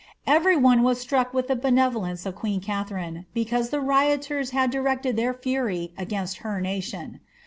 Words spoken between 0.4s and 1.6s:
one was struck with the